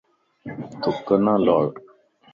[0.81, 1.65] ٿُک نه لاڻ